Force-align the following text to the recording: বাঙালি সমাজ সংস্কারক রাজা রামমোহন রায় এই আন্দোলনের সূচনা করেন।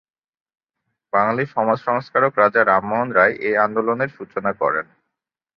বাঙালি 1.13 1.43
সমাজ 1.55 1.79
সংস্কারক 1.87 2.33
রাজা 2.37 2.61
রামমোহন 2.63 3.09
রায় 3.11 3.35
এই 3.47 3.55
আন্দোলনের 3.65 4.09
সূচনা 4.17 4.51
করেন। 4.61 4.85